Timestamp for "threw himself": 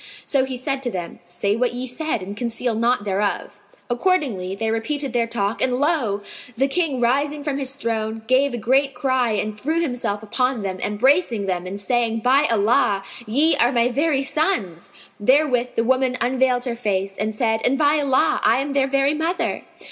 9.61-10.23